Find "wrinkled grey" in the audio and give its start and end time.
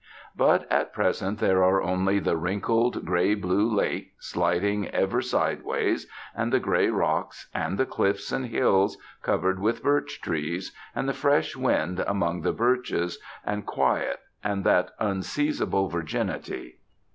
2.35-3.35